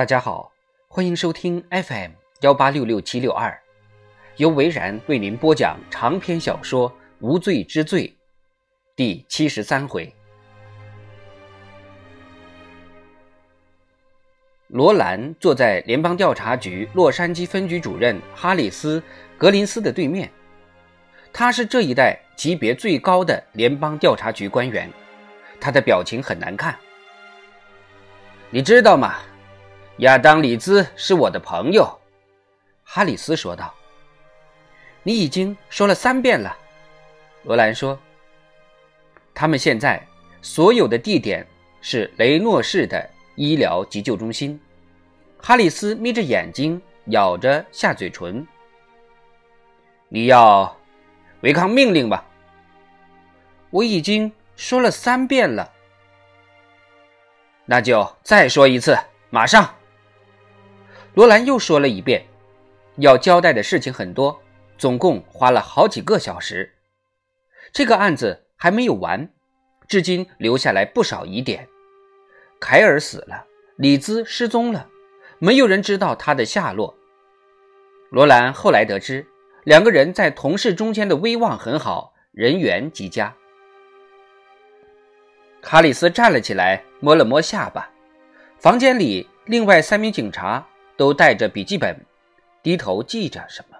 [0.00, 0.50] 大家好，
[0.88, 3.54] 欢迎收听 FM 幺八六六七六二，
[4.38, 8.08] 由维然为您播讲长篇小说《无罪之罪》
[8.96, 10.10] 第七十三回。
[14.68, 18.98] 罗兰坐在联邦调查局洛杉矶分局主任哈里斯·
[19.36, 20.30] 格林斯的对面，
[21.30, 24.90] 他是这一代级别最高的联邦调查局官员，
[25.60, 26.74] 他的表情很难看。
[28.48, 29.16] 你知道吗？
[30.00, 31.86] 亚当·里兹是我的朋友，
[32.84, 33.74] 哈里斯说道。
[35.02, 36.56] 你已经说了三遍了，
[37.42, 37.98] 罗兰说。
[39.34, 40.02] 他们现在
[40.40, 41.46] 所有的地点
[41.82, 44.58] 是雷诺市的医疗急救中心。
[45.38, 48.46] 哈里斯眯着眼睛，咬着下嘴唇。
[50.08, 50.74] 你要
[51.42, 52.24] 违抗命令吧？
[53.68, 55.70] 我已经说了三遍了。
[57.66, 58.98] 那就再说一次，
[59.28, 59.74] 马上。
[61.14, 62.24] 罗兰又说了一遍，
[62.96, 64.40] 要交代的事情很多，
[64.78, 66.72] 总共花了好几个小时。
[67.72, 69.28] 这个案子还没有完，
[69.88, 71.68] 至今留下来不少疑点。
[72.60, 73.44] 凯尔死了，
[73.76, 74.88] 李兹失踪了，
[75.38, 76.96] 没有人知道他的下落。
[78.10, 79.26] 罗兰后来得知，
[79.64, 83.34] 两个人在同事中间的威望很好，人缘极佳。
[85.62, 87.90] 哈里斯站了起来，摸了摸下巴。
[88.58, 90.66] 房间里另外三名警察。
[91.00, 91.98] 都带着笔记本，
[92.62, 93.76] 低头记着什么。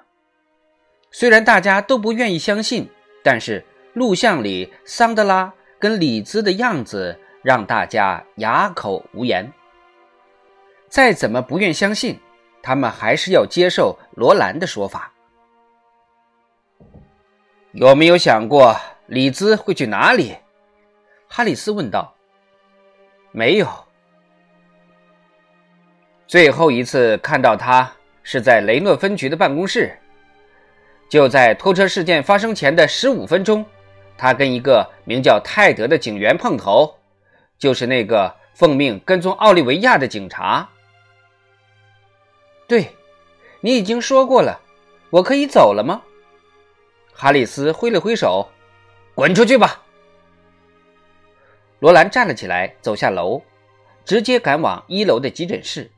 [1.10, 2.88] 虽然大家都不愿意相信，
[3.22, 3.62] 但是
[3.92, 9.52] 录像里桑德拉跟李兹的样子让大家哑口无言。
[10.88, 12.18] 再怎么不愿相信，
[12.62, 15.12] 他们还是要接受罗兰的说法。
[17.72, 18.74] 有没有想过
[19.08, 20.38] 李兹会去哪里？
[21.28, 22.14] 哈里斯问道。
[23.30, 23.68] 没有。
[26.30, 27.92] 最后一次看到他
[28.22, 29.98] 是在雷诺分局的办公室，
[31.08, 33.66] 就在拖车事件发生前的十五分钟，
[34.16, 36.94] 他跟一个名叫泰德的警员碰头，
[37.58, 40.68] 就是那个奉命跟踪奥利维亚的警察。
[42.68, 42.94] 对，
[43.60, 44.60] 你已经说过了，
[45.10, 46.00] 我可以走了吗？
[47.12, 48.48] 哈里斯挥了挥手，
[49.16, 49.82] 滚出去吧。
[51.80, 53.42] 罗兰站了起来，走下楼，
[54.04, 55.90] 直接赶往一楼的急诊室。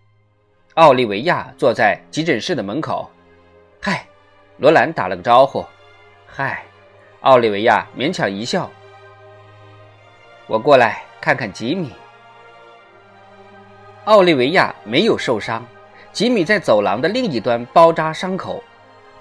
[0.75, 3.11] 奥利维亚坐在急诊室的门口。
[3.79, 4.07] “嗨，
[4.57, 5.65] 罗兰打了个招呼。
[6.27, 6.65] ”“嗨。”
[7.21, 8.71] 奥利维亚勉强一笑。
[10.49, 11.93] “我过来看看吉米。”
[14.05, 15.65] 奥利维亚没有受伤，
[16.11, 18.65] 吉米在走廊的另一端包扎伤口，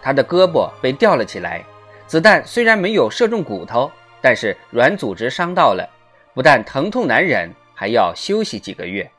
[0.01, 1.63] 他的胳膊被吊了起来。
[2.07, 3.91] 子弹虽然没有射中骨头，
[4.21, 5.87] 但是软组织伤到了，
[6.33, 9.09] 不但疼痛难忍，还要休息几个月。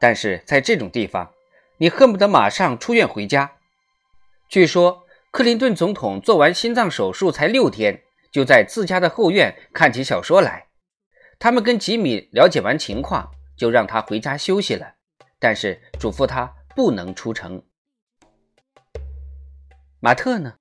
[0.00, 1.30] 但是在这种地方，
[1.76, 3.52] 你恨不得马上出院回家。
[4.48, 8.02] 据说克林顿总统做完心脏手术才六天，
[8.32, 10.66] 就在自家的后院看起小说来。
[11.38, 14.94] 他们跟吉米了解完情况，就让他回家休息了，
[15.38, 17.62] 但是嘱咐他不能出城。
[20.00, 20.54] 马特呢？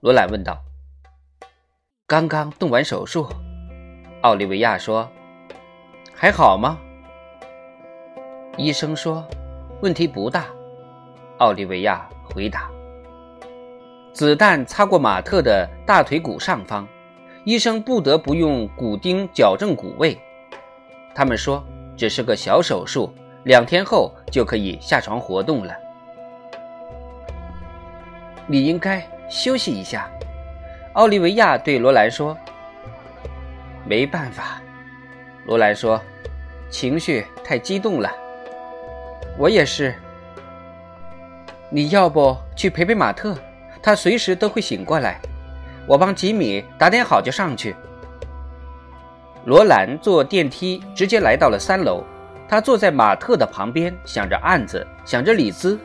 [0.00, 0.62] 罗兰问道。
[2.06, 3.28] 刚刚动完手术，
[4.22, 5.10] 奥利维亚说
[6.12, 6.78] ：“还好吗？”
[8.56, 9.26] 医生说
[9.82, 10.46] ：“问题不大。”
[11.38, 12.70] 奥利维亚回答。
[14.12, 16.86] 子弹擦过马特的大腿骨上方，
[17.44, 20.16] 医生不得不用骨钉矫正骨位。
[21.14, 21.64] 他们说
[21.96, 25.74] 只是个小手术，两天后就可以下床活动了。
[28.46, 30.08] 你应该休息一下，
[30.92, 32.36] 奥利维亚对罗兰说。
[33.86, 34.62] 没办法，
[35.44, 36.00] 罗兰说，
[36.70, 38.10] 情绪太激动了。
[39.36, 39.94] 我也是。
[41.70, 43.36] 你要不去陪陪马特？
[43.82, 45.20] 他随时都会醒过来。
[45.86, 47.76] 我帮吉米打点好就上去。
[49.44, 52.02] 罗兰坐电梯直接来到了三楼。
[52.48, 55.78] 他坐在马特的旁边，想着案子，想着李兹，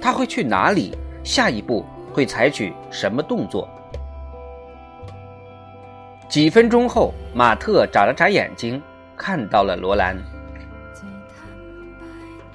[0.00, 0.96] 他会去哪里？
[1.22, 3.68] 下一步会采取什么动作？
[6.28, 8.82] 几分钟后，马特眨了眨眼睛，
[9.16, 10.16] 看到了罗兰。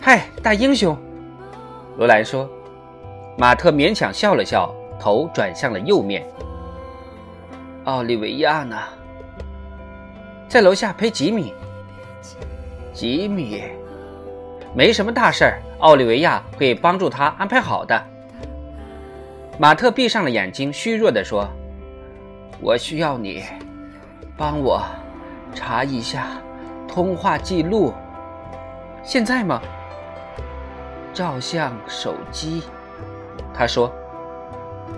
[0.04, 0.98] 嗨，大英雄，
[1.96, 2.50] 罗兰说。
[3.38, 6.26] 马特勉强笑了笑，头转向了右面。
[7.84, 8.76] 奥利维亚呢？
[10.48, 11.54] 在楼下陪吉米。
[12.92, 13.62] 吉米，
[14.74, 18.04] 没什么大事儿，奥利维亚会帮助他安排好的。
[19.60, 21.48] 马特闭上了眼睛，虚弱地说
[22.60, 23.44] ：“我需要你
[24.36, 24.82] 帮我
[25.54, 26.26] 查一下
[26.88, 27.94] 通话记录。
[29.04, 29.62] 现在吗？”
[31.14, 32.64] 照相手机。
[33.54, 33.92] 他说：“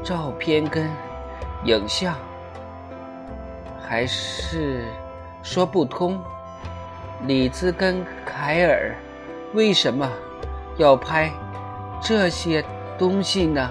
[0.03, 0.89] 照片跟
[1.65, 2.15] 影像
[3.81, 4.85] 还是
[5.41, 6.21] 说不通。
[7.25, 8.95] 李兹跟凯尔
[9.53, 10.09] 为什么
[10.77, 11.31] 要拍
[12.01, 12.63] 这些
[12.97, 13.69] 东西呢？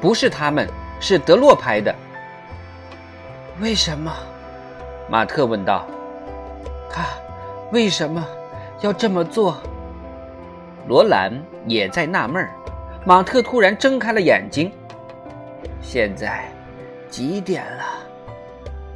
[0.00, 0.68] 不是他们，
[1.00, 1.94] 是德洛拍的。
[3.60, 4.12] 为什么？”
[5.10, 5.86] 马特问道。
[6.90, 7.04] “他
[7.72, 8.24] 为什么
[8.80, 9.56] 要这么做？”
[10.88, 11.30] 罗兰
[11.66, 12.50] 也在纳闷儿。
[13.04, 14.72] 马特突然睁开了眼睛。
[15.82, 16.50] 现在
[17.10, 17.84] 几点了？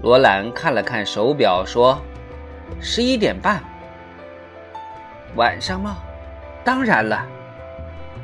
[0.00, 2.00] 罗兰看了看手表，说
[2.80, 3.62] ：“十一点半。”
[5.36, 5.98] 晚上吗？
[6.64, 7.26] 当然了。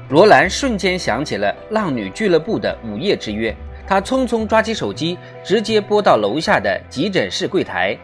[0.08, 3.54] 罗兰瞬间想起了浪女俱乐部的午夜之约，
[3.86, 7.94] 他匆匆抓起手机，直接拨到楼下的急诊室柜台：“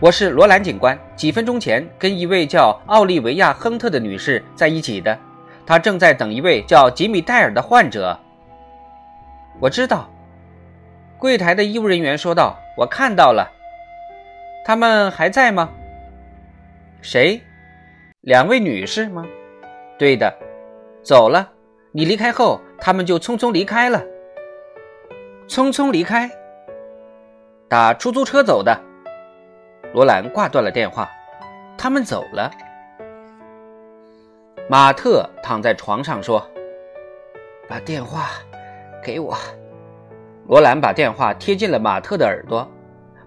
[0.00, 5.16] 我是罗兰警官，几分钟前跟一位叫奥利维亚·亨特的女士在一起的。”
[5.66, 8.18] 她正在等一位叫吉米·戴尔的患者。
[9.60, 10.10] 我知道，
[11.18, 13.46] 柜台的医务人员说道：“我看到了，
[14.64, 15.68] 他们还在吗？”
[17.02, 17.38] 谁？
[18.22, 19.26] 两位女士吗？
[19.98, 20.34] 对的，
[21.02, 21.46] 走了。
[21.92, 24.02] 你离开后，他们就匆匆离开了。
[25.46, 26.30] 匆匆离开？
[27.68, 28.80] 打出租车走的。
[29.92, 31.10] 罗兰挂断了电话。
[31.76, 32.50] 他们走了。
[34.68, 36.46] 马特躺在床上说
[37.66, 38.28] ：“把电话
[39.02, 39.36] 给我。”
[40.46, 42.68] 罗兰把电话贴近了马特的耳朵。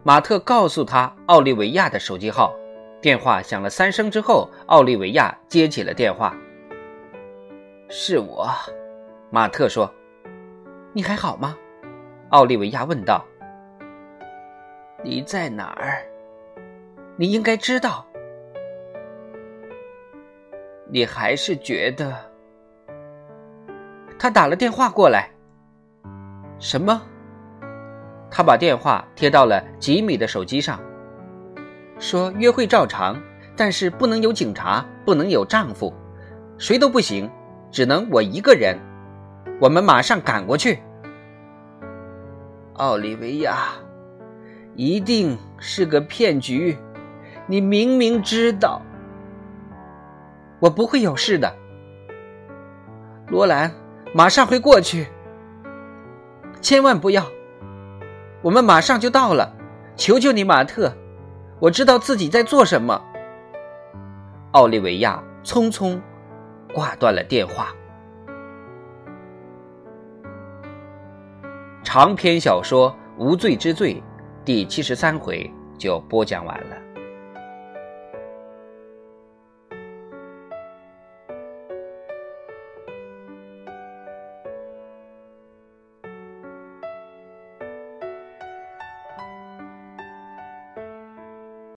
[0.03, 2.53] 马特告诉他奥利维亚的手机号。
[3.01, 6.33] 电话响了三声之后，奥利维亚接起了电话。
[7.89, 8.47] “是我。”
[9.31, 9.91] 马特说。
[10.93, 11.57] “你还好吗？”
[12.29, 13.25] 奥利维亚问道。
[15.03, 16.05] “你在哪儿？
[17.15, 18.05] 你应该知道。”
[20.89, 22.13] 你还是觉得
[24.19, 25.31] 他打了电话过来？
[26.59, 27.01] 什么？
[28.29, 30.79] 他把电话贴到了吉米的手机上，
[31.97, 33.19] 说约会照常，
[33.55, 35.93] 但是不能有警察，不能有丈夫，
[36.57, 37.29] 谁都不行，
[37.71, 38.77] 只能我一个人。
[39.59, 40.79] 我们马上赶过去。
[42.73, 43.69] 奥利维亚，
[44.75, 46.77] 一定是个骗局，
[47.47, 48.81] 你明明知道。
[50.59, 51.53] 我不会有事的，
[53.27, 53.69] 罗兰，
[54.13, 55.07] 马上会过去。
[56.61, 57.25] 千万不要，
[58.41, 59.53] 我们马上就到了，
[59.97, 60.95] 求求你，马特，
[61.59, 63.01] 我知道自己在做什么。
[64.51, 65.99] 奥利维亚匆匆
[66.73, 67.67] 挂断了电话。
[71.83, 73.95] 长篇小说《无罪之罪》
[74.45, 76.82] 第七十三回就播讲完了。